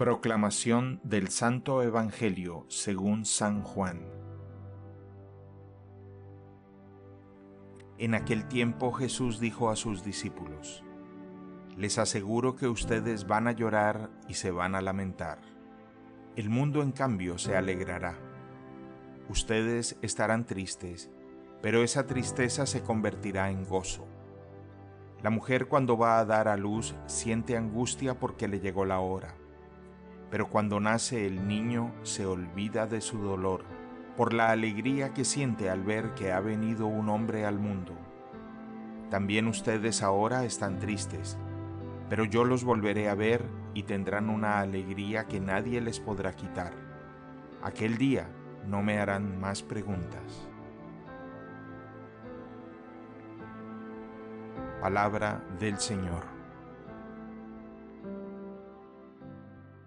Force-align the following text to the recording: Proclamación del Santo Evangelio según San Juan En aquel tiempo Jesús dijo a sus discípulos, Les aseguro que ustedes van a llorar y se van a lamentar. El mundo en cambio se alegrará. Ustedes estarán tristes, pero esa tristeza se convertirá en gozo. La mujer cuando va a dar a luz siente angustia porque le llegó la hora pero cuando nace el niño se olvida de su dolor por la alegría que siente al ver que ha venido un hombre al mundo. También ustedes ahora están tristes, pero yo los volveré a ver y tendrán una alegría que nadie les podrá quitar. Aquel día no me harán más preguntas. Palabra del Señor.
Proclamación 0.00 0.98
del 1.04 1.28
Santo 1.28 1.82
Evangelio 1.82 2.64
según 2.68 3.26
San 3.26 3.60
Juan 3.60 4.00
En 7.98 8.14
aquel 8.14 8.48
tiempo 8.48 8.92
Jesús 8.92 9.40
dijo 9.40 9.68
a 9.68 9.76
sus 9.76 10.02
discípulos, 10.02 10.82
Les 11.76 11.98
aseguro 11.98 12.56
que 12.56 12.66
ustedes 12.66 13.26
van 13.26 13.46
a 13.46 13.52
llorar 13.52 14.08
y 14.26 14.36
se 14.36 14.50
van 14.50 14.74
a 14.74 14.80
lamentar. 14.80 15.42
El 16.34 16.48
mundo 16.48 16.80
en 16.80 16.92
cambio 16.92 17.36
se 17.36 17.54
alegrará. 17.54 18.16
Ustedes 19.28 19.98
estarán 20.00 20.46
tristes, 20.46 21.10
pero 21.60 21.82
esa 21.82 22.06
tristeza 22.06 22.64
se 22.64 22.80
convertirá 22.80 23.50
en 23.50 23.66
gozo. 23.66 24.08
La 25.22 25.28
mujer 25.28 25.68
cuando 25.68 25.98
va 25.98 26.20
a 26.20 26.24
dar 26.24 26.48
a 26.48 26.56
luz 26.56 26.94
siente 27.04 27.58
angustia 27.58 28.18
porque 28.18 28.48
le 28.48 28.60
llegó 28.60 28.86
la 28.86 29.00
hora 29.00 29.36
pero 30.30 30.48
cuando 30.48 30.80
nace 30.80 31.26
el 31.26 31.48
niño 31.48 31.92
se 32.02 32.24
olvida 32.24 32.86
de 32.86 33.00
su 33.00 33.18
dolor 33.18 33.64
por 34.16 34.32
la 34.32 34.50
alegría 34.50 35.12
que 35.12 35.24
siente 35.24 35.70
al 35.70 35.82
ver 35.82 36.14
que 36.14 36.32
ha 36.32 36.40
venido 36.40 36.86
un 36.86 37.08
hombre 37.08 37.46
al 37.46 37.58
mundo. 37.58 37.94
También 39.10 39.48
ustedes 39.48 40.02
ahora 40.02 40.44
están 40.44 40.78
tristes, 40.78 41.36
pero 42.08 42.24
yo 42.24 42.44
los 42.44 42.64
volveré 42.64 43.08
a 43.08 43.14
ver 43.14 43.44
y 43.74 43.84
tendrán 43.84 44.30
una 44.30 44.60
alegría 44.60 45.26
que 45.26 45.40
nadie 45.40 45.80
les 45.80 46.00
podrá 46.00 46.32
quitar. 46.34 46.72
Aquel 47.62 47.98
día 47.98 48.28
no 48.66 48.82
me 48.82 48.98
harán 48.98 49.40
más 49.40 49.62
preguntas. 49.62 50.48
Palabra 54.80 55.42
del 55.58 55.78
Señor. 55.78 56.39